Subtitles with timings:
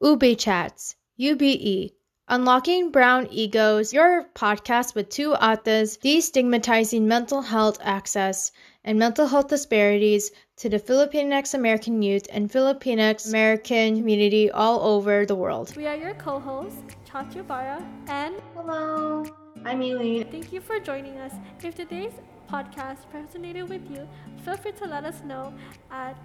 [0.00, 1.90] Ube Chats, UBE,
[2.28, 8.52] Unlocking Brown Egos, your podcast with two ates destigmatizing mental health access
[8.84, 15.26] and mental health disparities to the Filipinx American youth and Filipinx American community all over
[15.26, 15.74] the world.
[15.74, 19.24] We are your co-hosts, Chachu Bara and Hello,
[19.64, 20.30] I'm Eileen.
[20.30, 21.32] Thank you for joining us.
[21.60, 22.12] If today's
[22.48, 24.08] podcast resonated with you,
[24.44, 25.52] feel free to let us know
[25.90, 26.16] at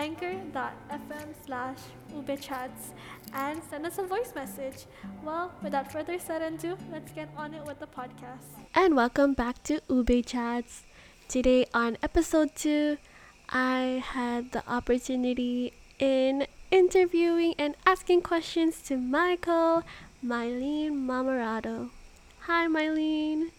[0.00, 1.76] anchor.fm slash
[2.14, 2.96] ubechats
[3.34, 4.86] and send us a voice message.
[5.22, 8.48] Well, without further said ado, let's get on it with the podcast.
[8.74, 10.84] And welcome back to Ube Chats.
[11.28, 12.96] Today on episode 2,
[13.50, 19.82] I had the opportunity in interviewing and asking questions to Michael
[20.24, 21.90] Mylene Mamarado.
[22.46, 23.50] Hi, Mylene.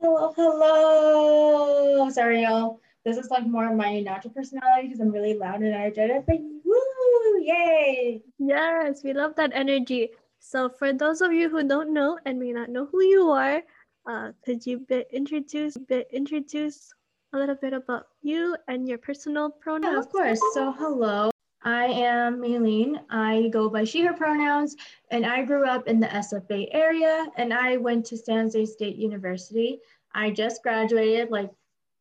[0.00, 2.08] Hello, hello.
[2.10, 2.78] Sorry, y'all.
[3.04, 6.24] This is like more of my natural personality because I'm really loud and energetic.
[6.26, 8.22] But woo, yay!
[8.38, 10.10] Yes, we love that energy.
[10.38, 13.62] So, for those of you who don't know and may not know who you are,
[14.06, 16.92] uh, could you bit introduce bit introduce
[17.34, 19.92] a little bit about you and your personal pronouns?
[19.92, 20.40] Yeah, of course.
[20.54, 21.30] So, hello.
[21.62, 23.00] I am Maylene.
[23.08, 24.76] I go by she, her pronouns,
[25.10, 28.66] and I grew up in the SF Bay area and I went to San Jose
[28.66, 29.80] State University.
[30.14, 31.50] I just graduated like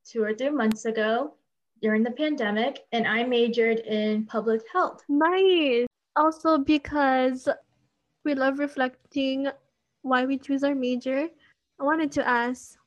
[0.05, 1.33] two or three months ago
[1.81, 5.03] during the pandemic, and I majored in public health.
[5.09, 5.85] Nice.
[6.15, 7.47] Also, because
[8.23, 9.47] we love reflecting
[10.01, 11.27] why we choose our major,
[11.79, 12.77] I wanted to ask,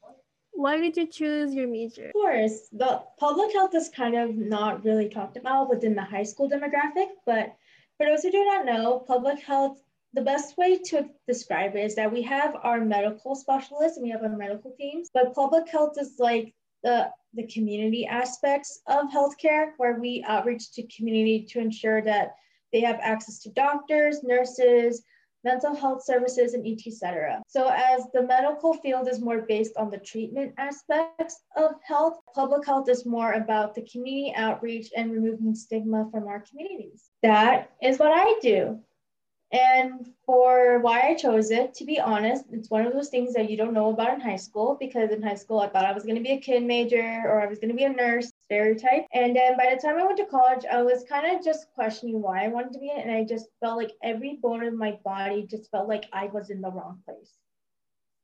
[0.52, 2.06] why did you choose your major?
[2.06, 6.22] Of course, the public health is kind of not really talked about within the high
[6.22, 7.54] school demographic, but
[7.98, 9.82] for those who do not know, public health,
[10.14, 14.10] the best way to describe it is that we have our medical specialists and we
[14.10, 19.72] have our medical teams, but public health is like the, the community aspects of healthcare
[19.76, 22.34] where we outreach to community to ensure that
[22.72, 25.02] they have access to doctors, nurses,
[25.44, 27.40] mental health services, and et cetera.
[27.46, 32.66] So as the medical field is more based on the treatment aspects of health, public
[32.66, 37.04] health is more about the community outreach and removing stigma from our communities.
[37.22, 38.80] That is what I do.
[39.52, 43.48] And for why I chose it, to be honest, it's one of those things that
[43.48, 46.02] you don't know about in high school because in high school I thought I was
[46.02, 49.06] going to be a kin major or I was going to be a nurse stereotype.
[49.14, 52.20] And then by the time I went to college, I was kind of just questioning
[52.20, 53.06] why I wanted to be it.
[53.06, 56.50] And I just felt like every bone of my body just felt like I was
[56.50, 57.32] in the wrong place.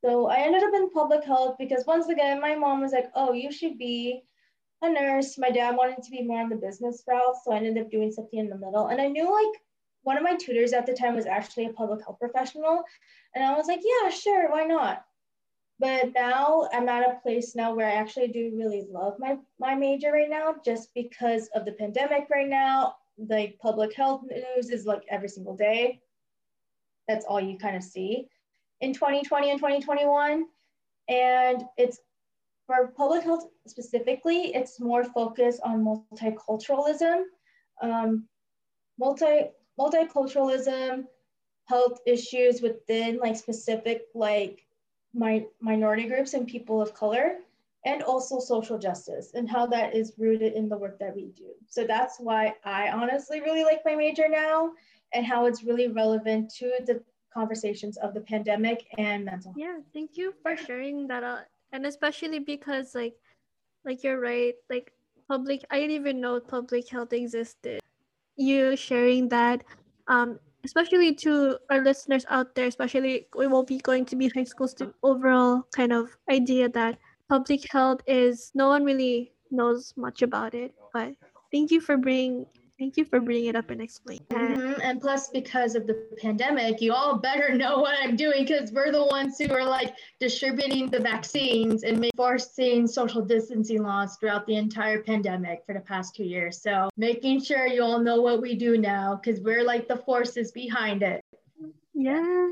[0.04, 3.32] So I ended up in public health because once again, my mom was like, oh,
[3.32, 4.24] you should be
[4.82, 5.38] a nurse.
[5.38, 7.36] My dad wanted to be more on the business route.
[7.44, 8.88] So I ended up doing something in the middle.
[8.88, 9.62] And I knew like
[10.02, 12.82] one of my tutors at the time was actually a public health professional.
[13.34, 15.04] And I was like, yeah, sure, why not?
[15.78, 19.74] But now I'm at a place now where I actually do really love my, my
[19.74, 22.96] major right now, just because of the pandemic right now.
[23.18, 26.00] Like public health news is like every single day.
[27.08, 28.28] That's all you kind of see
[28.80, 30.44] in 2020 and 2021.
[31.08, 31.98] And it's
[32.66, 37.22] for public health specifically, it's more focused on multiculturalism,
[37.82, 38.28] um,
[38.98, 41.04] multi multiculturalism,
[41.66, 44.66] health issues within like specific like
[45.14, 47.36] my minority groups and people of color,
[47.84, 51.50] and also social justice and how that is rooted in the work that we do.
[51.68, 54.72] So that's why I honestly really like my major now
[55.12, 57.02] and how it's really relevant to the
[57.34, 59.56] conversations of the pandemic and mental health.
[59.58, 61.44] Yeah, thank you for sharing that out.
[61.72, 63.14] And especially because like
[63.84, 64.92] like you're right, like
[65.28, 67.80] public I didn't even know public health existed
[68.36, 69.64] you sharing that,
[70.08, 74.44] um, especially to our listeners out there, especially we won't be going to be high
[74.44, 76.98] school student, overall kind of idea that
[77.28, 80.74] public health is no one really knows much about it.
[80.92, 81.14] But
[81.52, 82.46] thank you for bringing
[82.82, 84.26] Thank you for bringing it up and explaining.
[84.32, 84.80] Mm-hmm.
[84.82, 88.90] And plus, because of the pandemic, you all better know what I'm doing because we're
[88.90, 94.56] the ones who are like distributing the vaccines and forcing social distancing laws throughout the
[94.56, 96.60] entire pandemic for the past two years.
[96.60, 100.50] So making sure you all know what we do now because we're like the forces
[100.50, 101.24] behind it.
[101.94, 102.50] Yes.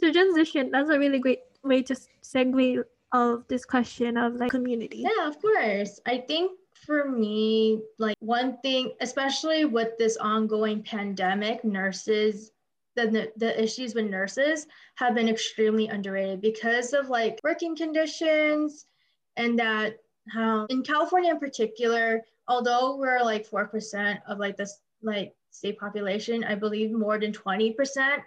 [0.00, 1.94] To transition, that's a really great way to
[2.24, 2.82] segue
[3.12, 5.06] of this question of like community.
[5.06, 6.00] Yeah, of course.
[6.04, 6.50] I think
[6.90, 12.50] for me, like one thing, especially with this ongoing pandemic, nurses,
[12.96, 14.66] the, the issues with nurses
[14.96, 18.86] have been extremely underrated because of like working conditions
[19.36, 19.98] and that
[20.30, 26.42] how in California in particular, although we're like 4% of like this like state population,
[26.42, 28.18] I believe more than 20%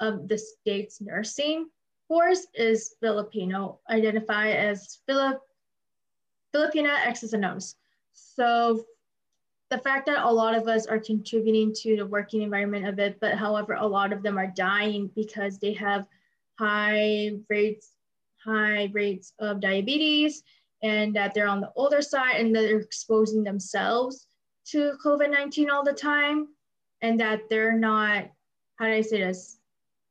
[0.00, 1.68] of the state's nursing
[2.08, 5.38] force is Filipino, identify as Filip
[6.52, 7.76] Filipina X's and O's.
[8.36, 8.84] So
[9.70, 13.18] the fact that a lot of us are contributing to the working environment of it,
[13.20, 16.06] but however, a lot of them are dying because they have
[16.58, 17.92] high rates,
[18.44, 20.42] high rates of diabetes
[20.82, 24.26] and that they're on the older side and that they're exposing themselves
[24.66, 26.48] to COVID-19 all the time
[27.02, 28.24] and that they're not,
[28.76, 29.58] how do I say this?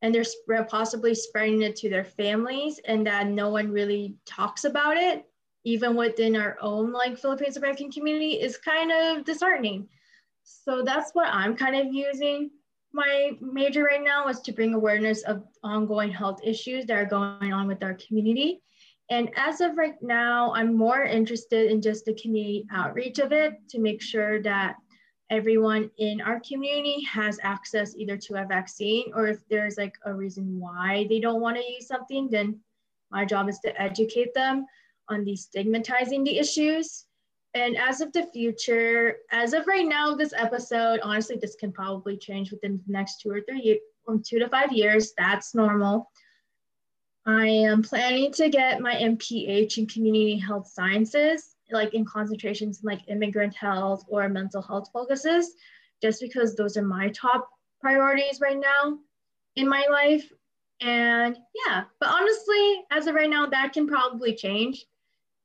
[0.02, 4.96] And they're possibly spreading it to their families and that no one really talks about
[4.96, 5.29] it
[5.70, 9.88] even within our own like Philippines American community is kind of disheartening.
[10.44, 12.50] So that's what I'm kind of using
[12.92, 17.54] my major right now is to bring awareness of ongoing health issues that are going
[17.54, 18.64] on with our community.
[19.12, 23.54] And as of right now, I'm more interested in just the community outreach of it
[23.70, 24.76] to make sure that
[25.30, 30.14] everyone in our community has access either to a vaccine or if there's like a
[30.14, 32.60] reason why they don't want to use something, then
[33.12, 34.66] my job is to educate them
[35.10, 37.06] on destigmatizing the issues.
[37.56, 42.16] And as of the future, as of right now, this episode, honestly, this can probably
[42.16, 45.14] change within the next two or three years, from two to five years.
[45.18, 46.12] That's normal.
[47.26, 52.88] I am planning to get my MPH in community health sciences, like in concentrations in
[52.88, 55.54] like immigrant health or mental health focuses,
[56.02, 57.48] just because those are my top
[57.82, 58.98] priorities right now
[59.56, 60.32] in my life.
[60.82, 64.86] And yeah, but honestly, as of right now, that can probably change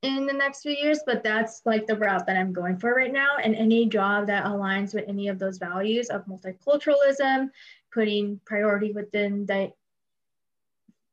[0.05, 3.13] in the next few years, but that's like the route that I'm going for right
[3.13, 3.37] now.
[3.43, 7.49] And any job that aligns with any of those values of multiculturalism,
[7.93, 9.73] putting priority within the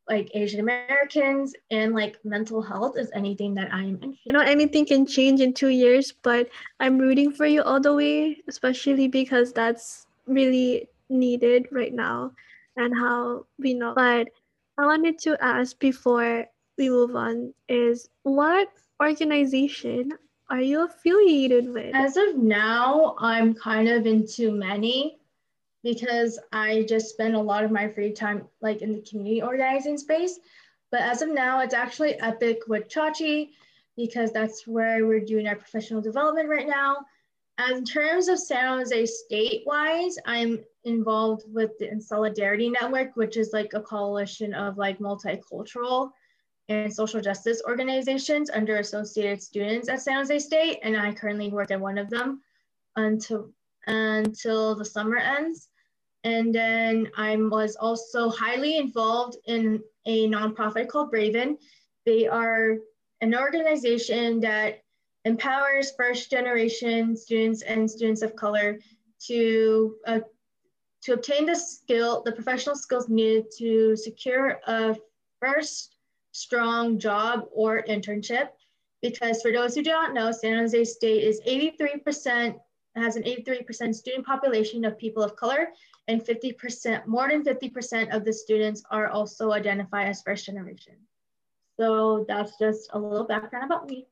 [0.09, 4.19] like Asian Americans and like mental health is anything that I'm interested.
[4.25, 6.49] You know, anything can change in two years, but
[6.81, 12.31] I'm rooting for you all the way, especially because that's really needed right now
[12.75, 13.93] and how we know.
[13.95, 14.27] But
[14.77, 16.45] I wanted to ask before
[16.77, 18.67] we move on is what
[19.01, 20.13] organization
[20.49, 21.95] are you affiliated with?
[21.95, 25.17] As of now, I'm kind of into many
[25.81, 29.97] because I just spend a lot of my free time like in the community organizing
[29.97, 30.39] space.
[30.91, 33.51] But as of now, it's actually Epic with Chachi
[33.95, 36.97] because that's where we're doing our professional development right now.
[37.57, 43.51] As in terms of San Jose state-wise, I'm involved with the Solidarity Network, which is
[43.53, 46.11] like a coalition of like multicultural
[46.71, 51.71] and social justice organizations under Associated Students at San Jose State, and I currently work
[51.71, 52.41] at one of them
[52.95, 53.51] until
[53.87, 55.69] until the summer ends.
[56.23, 61.57] And then I was also highly involved in a nonprofit called Braven.
[62.05, 62.77] They are
[63.21, 64.83] an organization that
[65.25, 68.79] empowers first generation students and students of color
[69.27, 70.19] to uh,
[71.01, 74.95] to obtain the skill, the professional skills needed to secure a
[75.39, 75.95] first
[76.31, 78.49] strong job or internship.
[79.01, 82.55] Because for those who do not know, San Jose State is 83%,
[82.95, 85.69] has an 83% student population of people of color,
[86.07, 90.95] and 50%, more than 50% of the students are also identified as first generation.
[91.79, 94.07] So that's just a little background about me.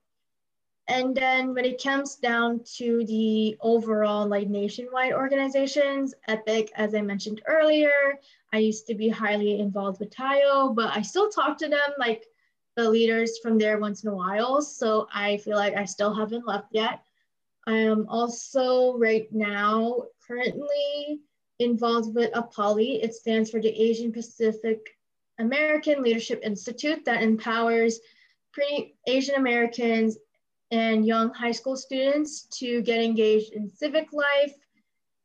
[0.89, 7.01] And then when it comes down to the overall like nationwide organizations, EPIC, as I
[7.01, 8.17] mentioned earlier,
[8.51, 12.25] I used to be highly involved with Tayo, but I still talk to them like
[12.75, 14.63] the leaders from there once in a while.
[14.63, 17.03] So I feel like I still haven't left yet.
[17.67, 21.19] I am also right now currently
[21.59, 23.03] involved with APALI.
[23.03, 24.97] It stands for the Asian Pacific
[25.37, 27.99] American Leadership Institute that empowers
[29.07, 30.17] Asian Americans
[30.71, 34.53] and young high school students to get engaged in civic life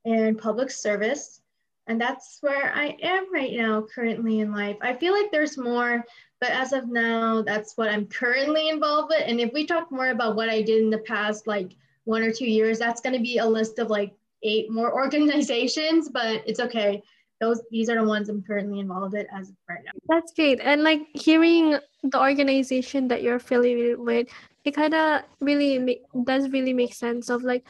[0.05, 1.41] and public service.
[1.87, 4.77] And that's where I am right now, currently in life.
[4.81, 6.03] I feel like there's more,
[6.41, 9.23] but as of now, that's what I'm currently involved with.
[9.27, 11.73] And if we talk more about what I did in the past, like
[12.05, 16.09] one or two years, that's going to be a list of like eight more organizations,
[16.09, 17.03] but it's okay.
[17.45, 19.93] Those these are the ones I'm currently involved with as of right now.
[20.09, 20.61] That's great.
[20.61, 24.29] And like hearing the organization that you're affiliated with,
[24.65, 27.67] it kind of really ma- does really make sense of like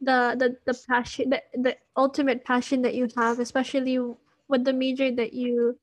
[0.00, 3.98] the the the passion the, the ultimate passion that you have especially
[4.48, 5.78] with the major that you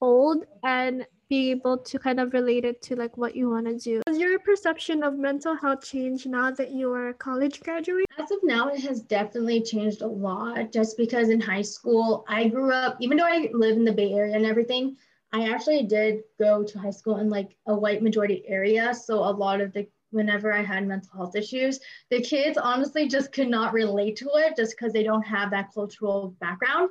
[0.00, 3.76] hold and be able to kind of relate it to like what you want to
[3.76, 4.02] do.
[4.06, 8.06] Has your perception of mental health changed now that you are a college graduate?
[8.18, 12.48] As of now, it has definitely changed a lot just because in high school, I
[12.48, 14.96] grew up, even though I live in the Bay Area and everything,
[15.32, 18.94] I actually did go to high school in like a white majority area.
[18.94, 21.80] So a lot of the whenever I had mental health issues,
[22.10, 25.74] the kids honestly just could not relate to it just because they don't have that
[25.74, 26.90] cultural background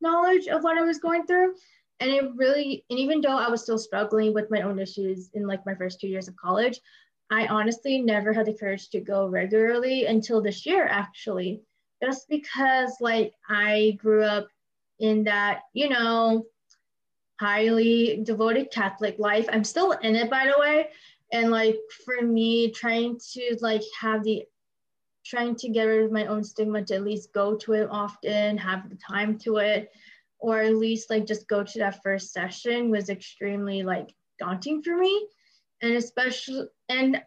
[0.00, 1.54] knowledge of what I was going through.
[2.00, 5.46] And it really, and even though I was still struggling with my own issues in
[5.46, 6.80] like my first two years of college,
[7.30, 11.62] I honestly never had the courage to go regularly until this year, actually,
[12.02, 14.48] just because like I grew up
[14.98, 16.44] in that, you know,
[17.40, 19.46] highly devoted Catholic life.
[19.50, 20.88] I'm still in it, by the way.
[21.32, 24.44] And like for me, trying to like have the
[25.24, 28.56] trying to get rid of my own stigma to at least go to it often,
[28.56, 29.90] have the time to it,
[30.46, 34.96] or at least like just go to that first session was extremely like daunting for
[34.96, 35.26] me.
[35.82, 37.20] And especially and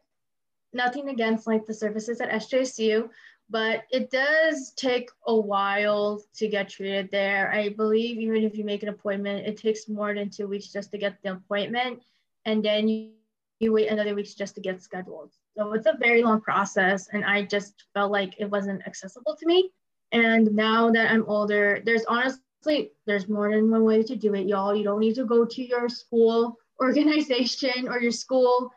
[0.72, 3.10] nothing against like the services at SJSU,
[3.50, 7.52] but it does take a while to get treated there.
[7.52, 10.90] I believe even if you make an appointment, it takes more than two weeks just
[10.92, 12.02] to get the appointment.
[12.46, 13.12] And then you,
[13.60, 15.34] you wait another week just to get scheduled.
[15.58, 17.10] So it's a very long process.
[17.12, 19.72] And I just felt like it wasn't accessible to me.
[20.14, 24.48] And now that I'm older, there's honestly, there's more than one way to do it,
[24.48, 24.76] y'all.
[24.76, 28.72] You don't need to go to your school organization or your school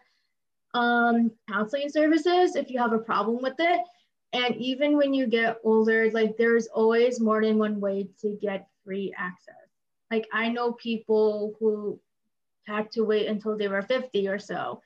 [0.75, 3.81] um, counseling services if you have a problem with it
[4.33, 8.69] and even when you get older, like there's always more than one way to get
[8.85, 9.55] free access.
[10.11, 12.01] Like I know people who
[12.67, 14.81] had to wait until they were 50 or so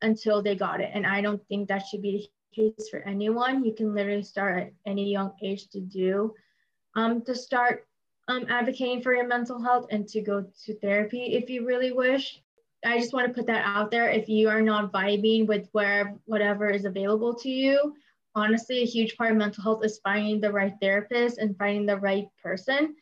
[0.00, 0.90] until they got it.
[0.94, 3.64] And I don't think that should be the case for anyone.
[3.64, 6.34] You can literally start at any young age to do,
[6.94, 7.86] um, to start
[8.28, 12.40] um, advocating for your mental health and to go to therapy if you really wish.
[12.84, 14.08] I just want to put that out there.
[14.08, 17.94] If you are not vibing with where whatever is available to you,
[18.36, 21.96] honestly a huge part of mental health is finding the right therapist and finding the
[21.96, 22.94] right person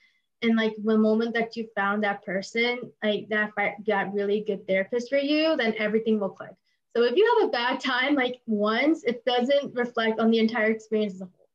[0.42, 3.50] and like the moment that you found that person like that
[3.86, 6.54] that really good therapist for you then everything will click
[6.96, 10.70] so if you have a bad time like once it doesn't reflect on the entire
[10.70, 11.48] experience as a whole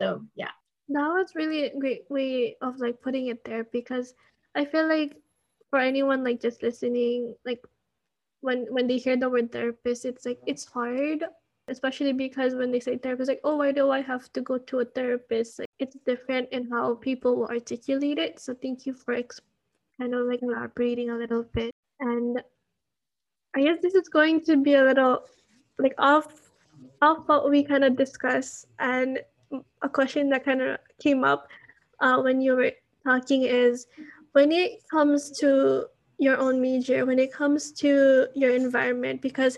[0.00, 0.50] so yeah
[0.90, 4.14] that was really a great way of like putting it there because
[4.54, 5.16] i feel like
[5.70, 7.62] for anyone like just listening like
[8.40, 11.24] when when they hear the word therapist it's like it's hard
[11.68, 14.80] especially because when they say therapist like oh why do i have to go to
[14.80, 15.60] a therapist?
[15.60, 18.40] Like, it's different in how people will articulate it.
[18.40, 19.40] So thank you for ex-
[20.00, 21.70] kind of like elaborating a little bit.
[22.00, 22.42] And
[23.54, 25.24] i guess this is going to be a little
[25.78, 26.50] like off
[27.02, 28.66] off what we kind of discuss.
[28.78, 29.20] And
[29.82, 31.48] a question that kind of came up
[32.00, 32.72] uh, when you were
[33.04, 33.86] talking is
[34.32, 35.86] when it comes to
[36.18, 39.56] your own major when it comes to your environment because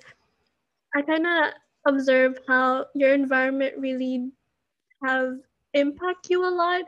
[0.94, 1.52] i kind of
[1.86, 4.30] observe how your environment really
[5.04, 5.38] have
[5.74, 6.82] impact you a lot.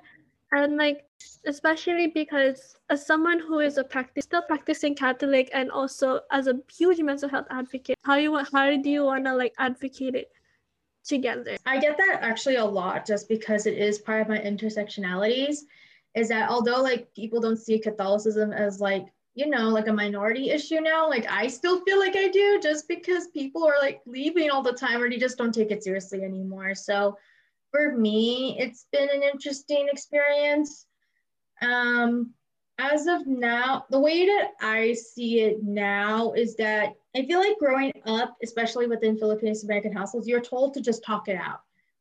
[0.53, 1.05] And like
[1.47, 6.61] especially because as someone who is a practice still practicing catholic and also as a
[6.73, 10.31] huge mental health advocate how you how do you want to like advocate it
[11.05, 15.59] together i get that actually a lot just because it is part of my intersectionalities
[16.15, 20.51] is that although like people don't see catholicism as like you know, like a minority
[20.51, 21.09] issue now.
[21.09, 24.73] Like I still feel like I do just because people are like leaving all the
[24.73, 26.75] time or they just don't take it seriously anymore.
[26.75, 27.19] So
[27.71, 30.87] for me, it's been an interesting experience.
[31.61, 32.33] Um,
[32.79, 37.59] as of now, the way that I see it now is that I feel like
[37.59, 41.61] growing up, especially within Filipino American households, you're told to just talk it out.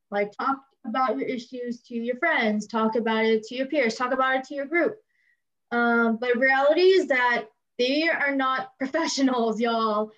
[0.10, 4.12] Like talk about your issues to your friends, talk about it to your peers, talk
[4.12, 4.98] about it to your group
[5.74, 7.46] um, but reality is that
[7.80, 10.12] they are not professionals, y'all.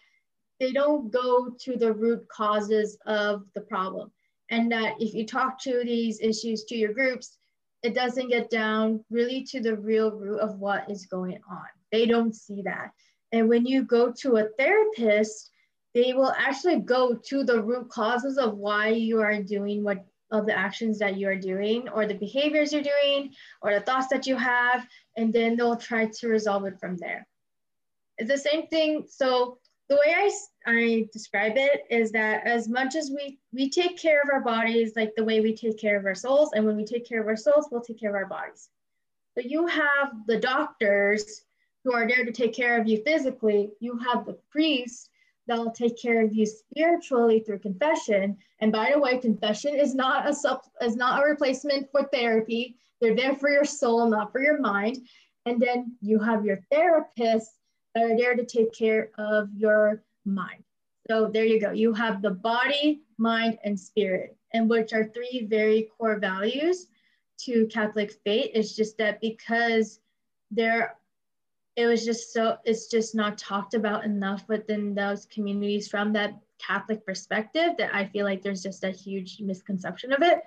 [0.60, 4.12] They don't go to the root causes of the problem.
[4.52, 7.38] And that if you talk to these issues to your groups,
[7.86, 11.68] it doesn't get down really to the real root of what is going on.
[11.92, 12.90] They don't see that.
[13.32, 15.52] And when you go to a therapist,
[15.94, 20.48] they will actually go to the root causes of why you are doing what of
[20.48, 24.26] the actions that you are doing or the behaviors you're doing or the thoughts that
[24.26, 27.28] you have and then they'll try to resolve it from there
[28.18, 30.32] it's the same thing so the way I,
[30.66, 34.94] I describe it is that as much as we we take care of our bodies
[34.96, 37.28] like the way we take care of our souls and when we take care of
[37.28, 38.70] our souls we'll take care of our bodies
[39.38, 41.44] so you have the doctors
[41.84, 45.10] who are there to take care of you physically you have the priests
[45.48, 48.38] that'll take care of you spiritually through confession.
[48.60, 52.78] And by the way, confession is not a sub, is not a replacement for therapy.
[53.00, 54.98] They're there for your soul, not for your mind.
[55.46, 57.54] And then you have your therapists
[57.96, 60.64] are there to take care of your mind.
[61.08, 61.72] So there you go.
[61.72, 66.88] You have the body, mind, and spirit, and which are three very core values
[67.42, 68.52] to Catholic faith.
[68.54, 70.00] It's just that because
[70.52, 70.96] there
[71.76, 76.34] it was just so it's just not talked about enough within those communities from that
[76.60, 80.42] catholic perspective that i feel like there's just a huge misconception of it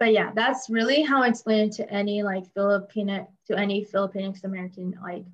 [0.00, 4.32] but yeah that's really how i explain it to any like filipino to any filipino
[4.44, 5.24] american like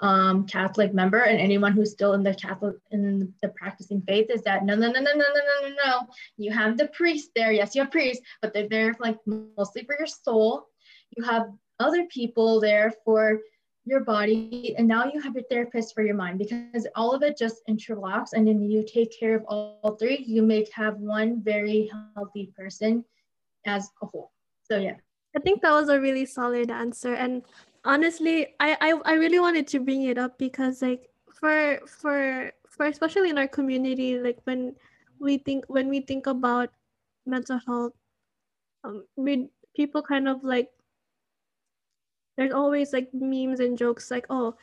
[0.00, 4.42] um, Catholic member and anyone who's still in the Catholic in the practicing faith is
[4.42, 6.06] that no no no no no no no no no.
[6.36, 7.52] You have the priest there.
[7.52, 10.66] Yes you have priests but they're there like mostly for your soul.
[11.16, 13.40] You have other people there for
[13.84, 17.36] your body and now you have your therapist for your mind because all of it
[17.36, 20.24] just interlocks and then you take care of all three.
[20.26, 23.04] You make have one very healthy person
[23.66, 24.32] as a whole.
[24.62, 24.96] So yeah.
[25.36, 27.42] I think that was a really solid answer and
[27.84, 32.86] honestly I, I i really wanted to bring it up because like for for for
[32.86, 34.74] especially in our community like when
[35.18, 36.70] we think when we think about
[37.26, 37.92] mental health
[38.84, 40.68] um we people kind of like
[42.36, 44.54] there's always like memes and jokes like oh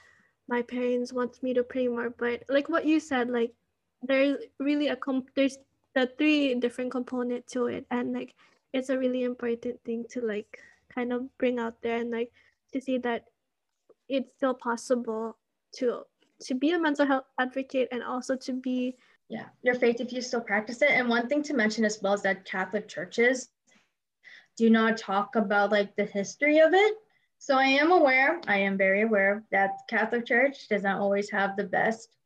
[0.48, 2.10] my parents want me to pray more.
[2.10, 3.54] But like what you said like
[4.02, 5.58] there's really a comp there's
[5.96, 7.86] the three different component to it.
[7.92, 8.36] And like
[8.74, 10.60] it's a really important thing to like
[10.94, 12.32] kind of bring out there and like
[12.74, 13.26] to see that
[14.10, 15.38] it's still possible
[15.74, 16.02] to
[16.42, 18.96] to be a mental health advocate and also to be
[19.30, 20.92] yeah your faith if you still practice it.
[20.92, 23.50] And one thing to mention as well is that catholic churches
[24.56, 26.96] do not talk about like the history of it.
[27.40, 31.56] So i am aware i am very aware that catholic church does not always have
[31.56, 32.18] the best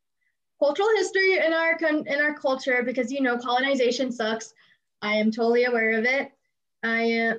[0.62, 4.54] cultural history in our in our culture because you know colonization sucks.
[5.00, 6.30] I am totally aware of it.
[6.84, 7.34] I uh,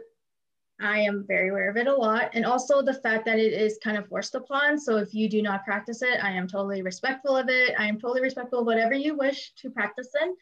[0.81, 2.31] I am very aware of it a lot.
[2.33, 4.79] And also the fact that it is kind of forced upon.
[4.79, 7.73] So if you do not practice it, I am totally respectful of it.
[7.77, 10.35] I am totally respectful of whatever you wish to practice in.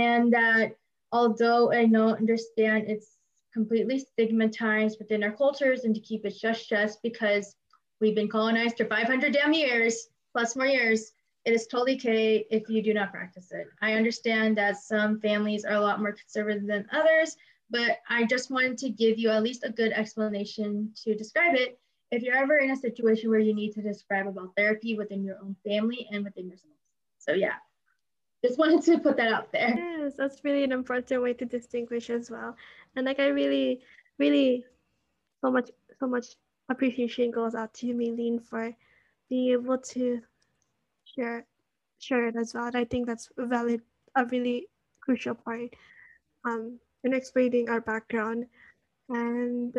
[0.00, 0.72] And that
[1.12, 3.18] although I know understand it's
[3.52, 7.56] completely stigmatized within our cultures and to keep it just just because
[8.00, 11.12] we've been colonized for 500 damn years plus more years
[11.44, 15.64] it is totally okay if you do not practice it i understand that some families
[15.64, 17.36] are a lot more conservative than others
[17.70, 21.78] but I just wanted to give you at least a good explanation to describe it
[22.10, 25.36] if you're ever in a situation where you need to describe about therapy within your
[25.42, 26.72] own family and within yourself.
[27.18, 27.56] So yeah,
[28.44, 29.74] just wanted to put that out there.
[29.76, 32.56] Yes, that's really an important way to distinguish as well.
[32.96, 33.80] And like I really,
[34.18, 34.64] really
[35.40, 35.70] so much
[36.00, 36.36] so much
[36.68, 38.72] appreciation goes out to you, Maylene, for
[39.28, 40.20] being able to
[41.04, 41.44] share
[41.98, 42.66] share it as well.
[42.66, 43.82] And I think that's valid
[44.14, 44.68] a really
[45.00, 45.74] crucial part.
[46.44, 48.46] Um in explaining our background.
[49.08, 49.74] And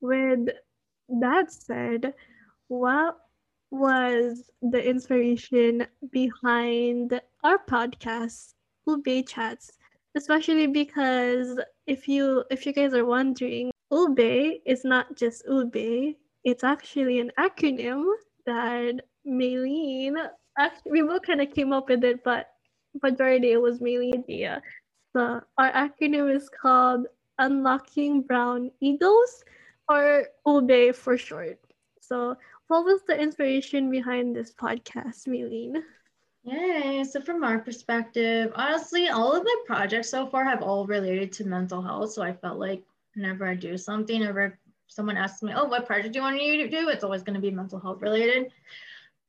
[0.00, 0.48] with
[1.08, 2.14] that said,
[2.68, 3.18] what
[3.70, 8.54] was the inspiration behind our podcast,
[8.86, 9.72] Ube Chats?
[10.16, 16.64] Especially because if you if you guys are wondering, Ube is not just Ube, it's
[16.64, 18.04] actually an acronym
[18.46, 20.16] that Maylene
[20.58, 22.48] actually we both kind of came up with it, but
[23.02, 24.62] majority it was Maylene idea
[25.20, 27.06] our acronym is called
[27.38, 29.44] Unlocking Brown Eagles,
[29.88, 31.58] or UBE for short.
[32.00, 32.36] So,
[32.68, 35.82] what was the inspiration behind this podcast, Maylene?
[36.44, 37.04] Yay!
[37.04, 41.44] So, from our perspective, honestly, all of my projects so far have all related to
[41.44, 42.12] mental health.
[42.12, 42.82] So, I felt like
[43.14, 46.56] whenever I do something, whenever someone asks me, "Oh, what project do you want me
[46.58, 48.52] to do?" It's always going to be mental health related.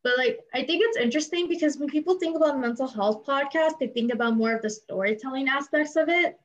[0.07, 3.87] But like, I think it's interesting because when people think about mental health podcast, they
[3.87, 6.39] think about more of the storytelling aspects of it.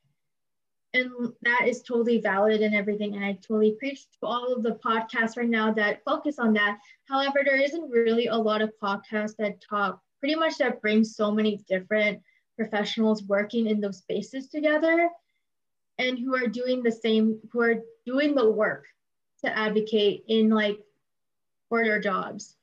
[0.95, 3.15] And that is totally valid and everything.
[3.15, 6.81] And I totally preach to all of the podcasts right now that focus on that.
[7.05, 11.31] However, there isn't really a lot of podcasts that talk pretty much that bring so
[11.31, 12.21] many different
[12.57, 15.09] professionals working in those spaces together
[15.99, 18.87] and who are doing the same, who are doing the work
[19.45, 20.81] to advocate in like
[21.69, 22.57] for their jobs.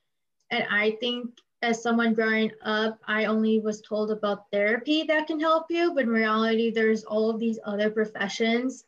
[0.52, 5.40] And I think as someone growing up, I only was told about therapy that can
[5.40, 8.86] help you, but in reality, there's all of these other professions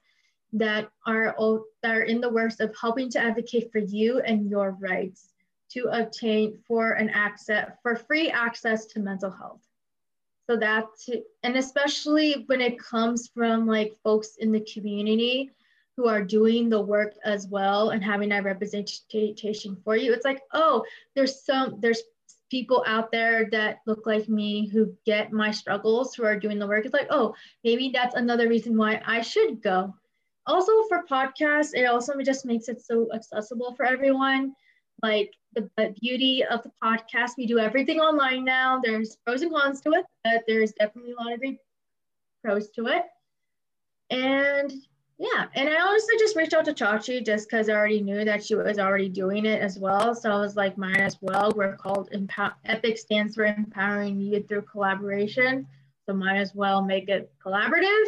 [0.54, 4.50] that are all, that are in the works of helping to advocate for you and
[4.50, 5.34] your rights
[5.70, 9.62] to obtain for an access for free access to mental health.
[10.50, 11.10] So that's
[11.44, 15.52] and especially when it comes from like folks in the community
[15.98, 20.14] who are doing the work as well and having that representation for you.
[20.14, 20.84] It's like oh
[21.16, 22.02] there's some there's
[22.50, 26.68] people out there that look like me who get my struggles who are doing the
[26.68, 26.86] work.
[26.86, 29.94] It's like oh maybe that's another reason why i should go.
[30.48, 34.54] Also for podcasts it also just makes it so accessible for everyone.
[35.04, 38.80] Like the, the beauty of the podcast we do everything online now.
[38.84, 41.58] There's pros and cons to it but there's definitely a lot of great
[42.44, 43.04] pros to it.
[44.10, 44.74] And
[45.22, 48.44] yeah, and I honestly just reached out to Chachi just because I already knew that
[48.44, 50.16] she was already doing it as well.
[50.16, 51.54] So I was like, mine as well.
[51.56, 52.10] We're called.
[52.66, 55.68] Epic stands for Empowering Youth Through Collaboration.
[56.08, 58.06] So might as well make it collaborative.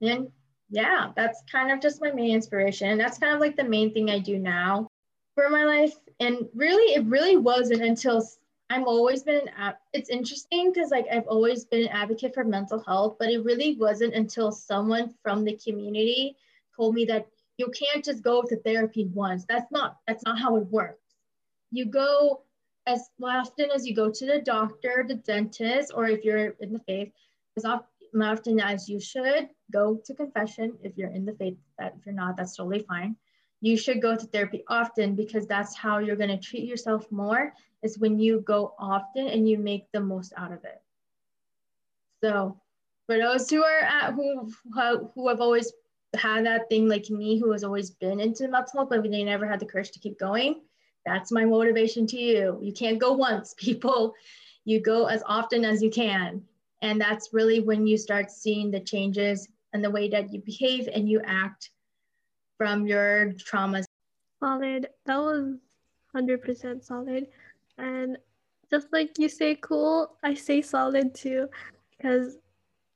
[0.00, 0.28] And
[0.70, 2.96] yeah, that's kind of just my main inspiration.
[2.96, 4.86] That's kind of like the main thing I do now.
[5.34, 5.94] for my life.
[6.20, 8.22] And really, it really wasn't until
[8.70, 12.80] I'm always been an it's interesting because like I've always been an advocate for mental
[12.86, 16.36] health, but it really wasn't until someone from the community
[16.76, 19.44] told me that you can't just go to therapy once.
[19.48, 21.02] That's not that's not how it works.
[21.72, 22.42] You go
[22.86, 26.80] as often as you go to the doctor, the dentist, or if you're in the
[26.86, 27.12] faith,
[27.56, 31.58] as often as you should go to confession if you're in the faith.
[31.80, 33.16] That if you're not, that's totally fine
[33.60, 37.52] you should go to therapy often because that's how you're going to treat yourself more
[37.82, 40.82] is when you go often and you make the most out of it
[42.22, 42.56] so
[43.06, 44.50] for those who are at who
[45.14, 45.72] who have always
[46.16, 49.60] had that thing like me who has always been into mental but they never had
[49.60, 50.60] the courage to keep going
[51.06, 54.14] that's my motivation to you you can't go once people
[54.64, 56.42] you go as often as you can
[56.82, 60.88] and that's really when you start seeing the changes and the way that you behave
[60.92, 61.70] and you act
[62.60, 63.84] from your traumas?
[64.40, 64.88] Solid.
[65.06, 65.56] That was
[66.14, 67.26] 100% solid.
[67.80, 68.18] And
[68.70, 71.48] just like you say cool, I say solid too
[71.96, 72.38] because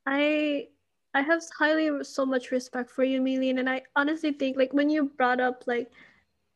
[0.07, 0.69] I
[1.15, 4.91] I have highly so much respect for you, Meilene, and I honestly think like when
[4.91, 5.91] you brought up like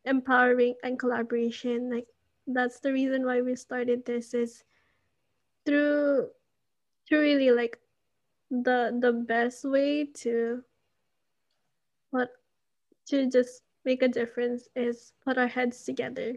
[0.04, 2.06] empowering and collaboration, like
[2.46, 4.64] that's the reason why we started this is
[5.64, 6.30] through
[7.08, 7.78] to really like
[8.50, 10.64] the the best way to
[12.10, 12.30] what
[13.06, 16.34] to just make a difference is put our heads together.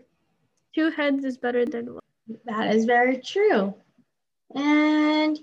[0.73, 2.01] Two heads is better than one.
[2.45, 3.73] That is very true.
[4.55, 5.39] And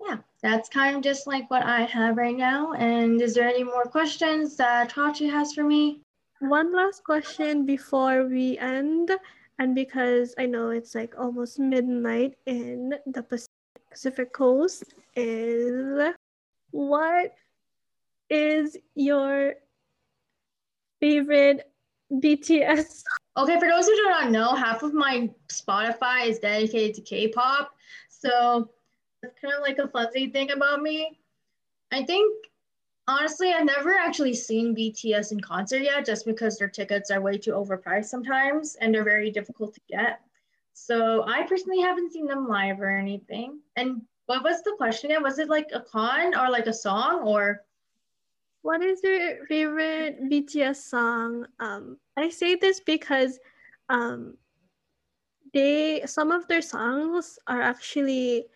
[0.00, 2.72] yeah, that's kind of just like what I have right now.
[2.72, 6.00] And is there any more questions that Tachi has for me?
[6.40, 9.10] One last question before we end.
[9.58, 13.24] And because I know it's like almost midnight in the
[13.90, 14.84] Pacific Coast,
[15.16, 16.14] is
[16.70, 17.34] what
[18.30, 19.54] is your
[21.00, 21.70] favorite
[22.12, 23.02] BTS?
[23.36, 27.74] Okay, for those who do not know, half of my Spotify is dedicated to K-pop.
[28.08, 28.70] So
[29.22, 31.20] it's kind of like a fuzzy thing about me.
[31.92, 32.46] I think
[33.06, 37.38] honestly, I've never actually seen BTS in concert yet, just because their tickets are way
[37.38, 40.20] too overpriced sometimes and they're very difficult to get.
[40.74, 43.60] So I personally haven't seen them live or anything.
[43.76, 45.22] And what was the question again?
[45.22, 47.64] Was it like a con or like a song or?
[48.62, 51.46] What is your favorite BTS song?
[51.60, 53.38] Um, I say this because
[53.88, 54.36] um,
[55.54, 58.46] they some of their songs are actually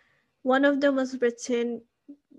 [0.42, 1.80] one of them was written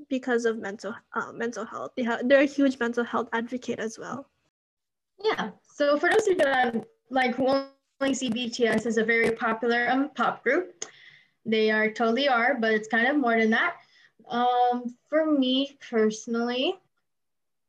[0.10, 1.92] because of mental uh, mental health.
[1.96, 4.28] They have, they're a huge mental health advocate as well.
[5.24, 5.52] Yeah.
[5.64, 7.48] So for those who don't like who
[8.02, 10.86] only see BTS as a very popular um, pop group,
[11.46, 13.76] they are totally are, but it's kind of more than that.
[14.28, 16.76] Um, for me personally,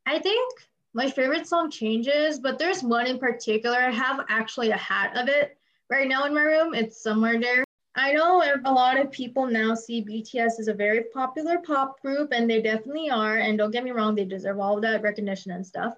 [0.07, 0.55] I think
[0.93, 3.79] my favorite song changes, but there's one in particular.
[3.79, 5.57] I have actually a hat of it
[5.91, 6.75] right now in my room.
[6.75, 7.65] It's somewhere there.
[7.97, 12.33] I know a lot of people now see BTS as a very popular pop group,
[12.33, 13.37] and they definitely are.
[13.37, 15.95] And don't get me wrong, they deserve all that recognition and stuff.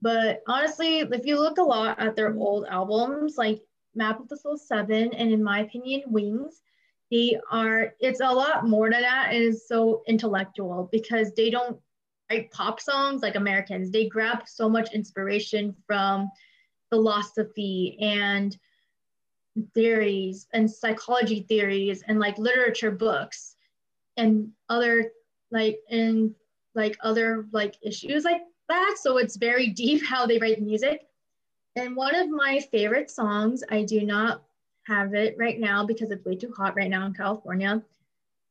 [0.00, 3.62] But honestly, if you look a lot at their old albums, like
[3.94, 6.62] Map of the Soul 7, and in my opinion, Wings,
[7.10, 9.32] they are, it's a lot more than that.
[9.32, 11.78] And it's so intellectual because they don't
[12.30, 13.90] write pop songs like Americans.
[13.90, 16.30] They grab so much inspiration from
[16.88, 18.56] philosophy and
[19.74, 23.56] theories and psychology theories and like literature books
[24.16, 25.10] and other
[25.50, 26.34] like and
[26.74, 28.96] like other like issues like that.
[29.00, 31.06] So it's very deep how they write music.
[31.76, 34.42] And one of my favorite songs, I do not
[34.86, 37.82] have it right now because it's way too hot right now in California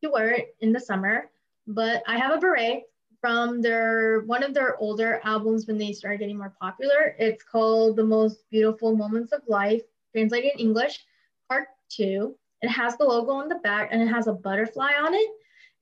[0.03, 1.29] to wear it in the summer.
[1.67, 2.88] But I have a beret
[3.21, 7.15] from their one of their older albums when they started getting more popular.
[7.19, 9.81] It's called The Most Beautiful Moments of Life,
[10.13, 11.05] translated in English,
[11.49, 12.35] part two.
[12.61, 15.29] It has the logo on the back and it has a butterfly on it.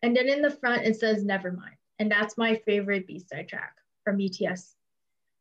[0.03, 1.77] And then in the front, it says Nevermind.
[1.99, 3.73] And that's my favorite B-side track
[4.03, 4.75] from BTS.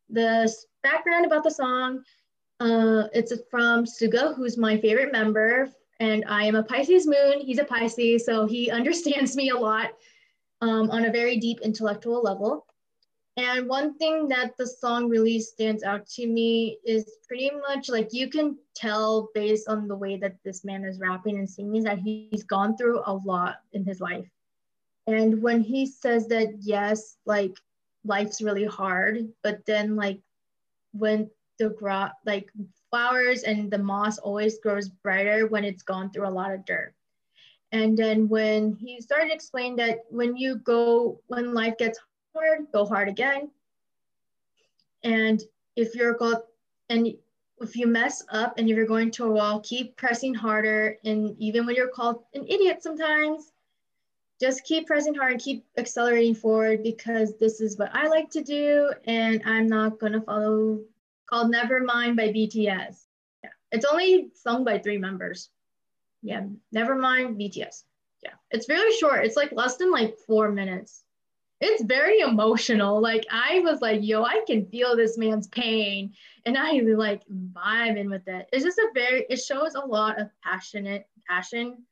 [0.09, 2.03] The background about the song,
[2.59, 5.69] uh, it's from Suga, who's my favorite member.
[5.99, 7.39] And I am a Pisces moon.
[7.39, 9.91] He's a Pisces, so he understands me a lot
[10.61, 12.65] um, on a very deep intellectual level.
[13.37, 18.11] And one thing that the song really stands out to me is pretty much like
[18.11, 21.99] you can tell based on the way that this man is rapping and singing that
[21.99, 24.27] he's gone through a lot in his life.
[25.05, 27.55] And when he says that, yes, like
[28.03, 30.19] life's really hard, but then like
[30.93, 32.51] when the gra- like
[32.89, 36.93] flowers and the moss always grows brighter when it's gone through a lot of dirt.
[37.71, 41.99] And then when he started explaining that when you go, when life gets
[42.33, 43.49] hard, go hard again.
[45.03, 45.41] And
[45.75, 46.43] if you're got,
[46.89, 47.13] and
[47.59, 50.97] if you mess up and if you're going to a wall, keep pressing harder.
[51.03, 53.51] And even when you're called an idiot sometimes,
[54.39, 58.43] just keep pressing hard and keep accelerating forward because this is what I like to
[58.43, 58.91] do.
[59.05, 60.79] And I'm not going to follow
[61.27, 63.05] called Nevermind by BTS.
[63.43, 65.49] Yeah, it's only sung by three members.
[66.27, 67.83] Yeah, never mind BTS.
[68.23, 69.25] Yeah, it's really short.
[69.25, 71.03] It's like less than like four minutes
[71.59, 73.01] it's very emotional.
[73.01, 76.13] Like I was like, yo, I can feel this man's pain.
[76.45, 78.47] And I like vibing with it.
[78.53, 81.83] It's just a very it shows a lot of passionate passion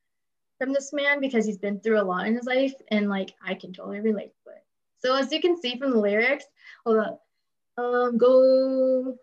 [0.59, 3.55] from this man because he's been through a lot in his life and like I
[3.55, 4.63] can totally relate to it.
[4.99, 6.45] So as you can see from the lyrics,
[6.85, 7.21] hold up.
[7.77, 9.17] Um go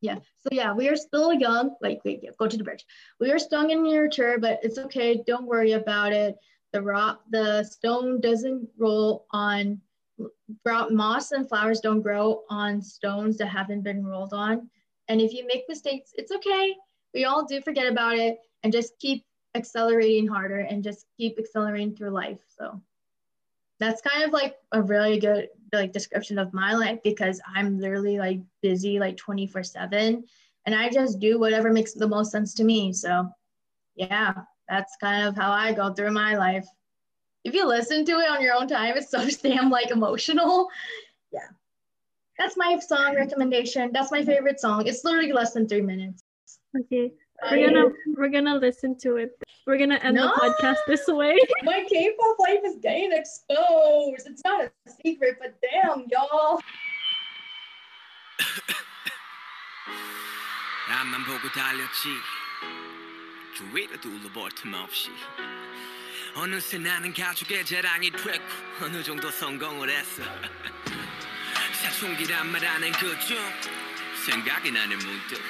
[0.00, 0.16] yeah.
[0.38, 1.74] So yeah, we are still young.
[1.80, 2.84] Like wait, yeah, go to the bridge.
[3.20, 5.22] We are in your nurture, but it's okay.
[5.26, 6.36] Don't worry about it
[6.76, 9.80] the rock the stone doesn't roll on
[10.90, 14.68] moss and flowers don't grow on stones that haven't been rolled on
[15.08, 16.74] and if you make mistakes it's okay
[17.14, 21.94] we all do forget about it and just keep accelerating harder and just keep accelerating
[21.96, 22.78] through life so
[23.78, 28.18] that's kind of like a really good like description of my life because i'm literally
[28.18, 30.24] like busy like 24 7
[30.64, 33.28] and i just do whatever makes the most sense to me so
[33.94, 34.32] yeah
[34.68, 36.66] that's kind of how I go through my life.
[37.44, 40.68] If you listen to it on your own time, it's so damn like emotional.
[41.32, 41.48] Yeah.
[42.38, 43.90] That's my song recommendation.
[43.92, 44.86] That's my favorite song.
[44.86, 46.22] It's literally less than three minutes.
[46.78, 47.12] Okay.
[47.50, 49.38] We're gonna we're gonna listen to it.
[49.67, 50.27] We're gonna end no!
[50.27, 51.37] the podcast this way.
[51.63, 54.27] My K-pop life is getting exposed.
[54.27, 54.71] It's not a
[55.03, 56.59] secret, but damn, y'all.
[63.55, 65.09] 주위를 둘러볼 틈 없이
[66.35, 70.23] 어느새 나는 가족의 자랑이 됐고 어느 정도 성공을 했어
[71.81, 73.37] 사춘기란 말하는 그중
[74.26, 75.40] 생각이 나는 문득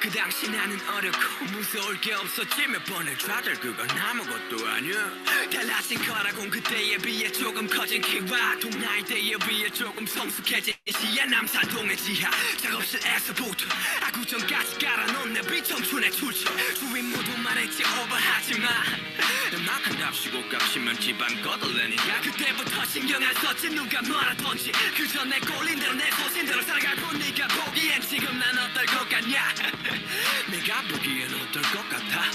[0.00, 2.66] 그 당시 나는 어렵고 무서울 게 없었지.
[2.66, 5.10] 몇 번을 좌절 그건 아무것도 아니야.
[5.52, 11.26] 달라진 거라곤 그때에 비해 조금 커진 키와 동나이대에 비해 조금 성숙해진 시야.
[11.26, 13.66] 남산동의 지하 작업실에서부터
[14.06, 18.66] 아구전까지 깔아놓은 내 비 청춘의 출처 주위 모두 말했지 오버하지마
[20.31, 26.09] 음악한답시고 값이면 집안 거들내니까 그때부터 신경 안 썼지 누가 뭐라던지 그저 내 꼴린 대로 내
[26.11, 29.51] 소신대로 살아갈 뿐 네가 보기엔 지금 난 어떨 것 같냐
[30.51, 32.31] 내가 보기엔 어떨 것 같아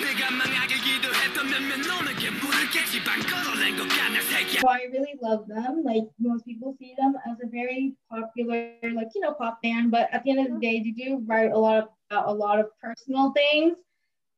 [0.00, 5.86] 내가 망하길 기도했던 몇몇 놈에게 물을 깨지 걸어낸 것 같냐 새끼야 I really love them
[5.86, 10.10] like most people see them as a very popular like you know pop band but
[10.10, 12.58] at the end of the day they do write a lot of, about a lot
[12.58, 13.78] of personal things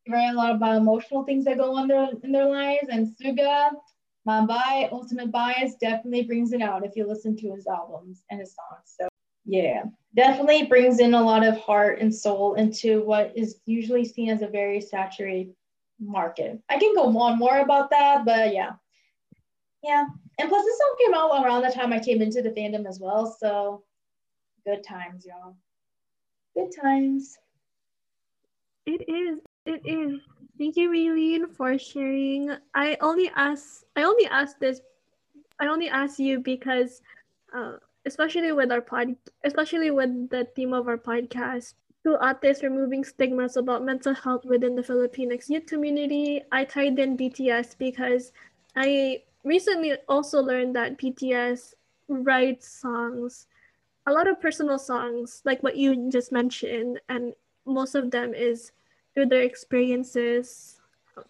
[0.09, 2.87] write a lot about emotional things that go on their, in their lives.
[2.89, 3.71] And Suga,
[4.27, 8.55] Mambai, Ultimate Bias definitely brings it out if you listen to his albums and his
[8.55, 8.95] songs.
[8.99, 9.07] So
[9.45, 9.83] yeah,
[10.15, 14.41] definitely brings in a lot of heart and soul into what is usually seen as
[14.41, 15.53] a very saturated
[15.99, 16.59] market.
[16.69, 18.71] I can go on more about that, but yeah.
[19.83, 20.05] Yeah.
[20.39, 22.99] And plus this song came out around the time I came into the fandom as
[22.99, 23.35] well.
[23.39, 23.83] So
[24.65, 25.55] good times, y'all.
[26.55, 27.37] Good times.
[28.85, 29.39] It is.
[29.69, 30.19] It is.
[30.57, 32.49] Thank you, Raylene, for sharing.
[32.73, 33.85] I only ask.
[33.95, 34.81] I only ask this.
[35.59, 37.01] I only ask you because,
[37.53, 43.03] uh, especially with our pod, especially with the theme of our podcast, to artists removing
[43.05, 46.41] stigmas about mental health within the Filipinx youth community.
[46.51, 48.33] I tied in BTS because
[48.75, 51.75] I recently also learned that BTS
[52.09, 53.47] writes songs,
[54.07, 57.33] a lot of personal songs, like what you just mentioned, and
[57.65, 58.71] most of them is
[59.19, 60.79] through their experiences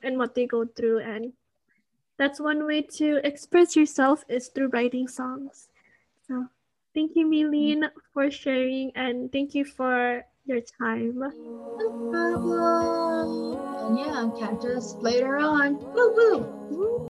[0.03, 0.99] and what they go through.
[0.99, 1.33] And
[2.17, 5.69] that's one way to express yourself is through writing songs.
[6.27, 6.45] So
[6.93, 11.23] thank you Milene for sharing and thank you for your time.
[13.81, 15.79] And yeah catch us later on.
[15.79, 16.13] Woo
[16.69, 17.08] woo